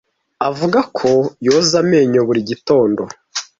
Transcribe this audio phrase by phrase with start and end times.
[0.49, 1.09] Avuga ko
[1.45, 3.01] yoza amenyo buri gitondo.